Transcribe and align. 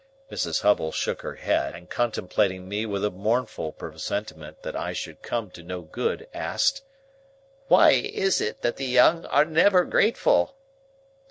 Mrs. 0.31 0.63
Hubble 0.63 0.91
shook 0.91 1.21
her 1.21 1.35
head, 1.35 1.75
and 1.75 1.87
contemplating 1.87 2.67
me 2.67 2.87
with 2.87 3.05
a 3.05 3.11
mournful 3.11 3.71
presentiment 3.71 4.63
that 4.63 4.75
I 4.75 4.93
should 4.93 5.21
come 5.21 5.51
to 5.51 5.61
no 5.61 5.81
good, 5.83 6.27
asked, 6.33 6.81
"Why 7.67 7.91
is 7.91 8.41
it 8.41 8.63
that 8.63 8.77
the 8.77 8.87
young 8.87 9.27
are 9.27 9.45
never 9.45 9.85
grateful?" 9.85 10.55